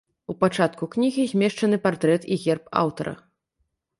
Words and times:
У 0.33 0.35
пачатку 0.43 0.87
кнігі 0.95 1.25
змешчаны 1.33 1.77
партрэт 1.85 2.25
і 2.35 2.37
герб 2.45 2.63
аўтара. 2.81 3.13